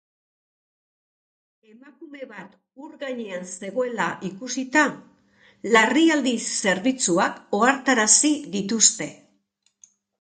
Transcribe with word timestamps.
Emakume 1.73 2.29
bat 2.31 2.55
ur 2.85 2.95
gainean 3.03 3.45
zegoela 3.59 4.07
ikusita, 4.31 4.85
larrialdi 5.77 6.35
zerbitzuak 6.65 7.39
ohartarazi 7.61 8.35
dituzte. 8.57 9.13